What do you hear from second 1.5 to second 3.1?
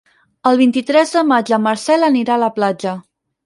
en Marcel anirà a la platja.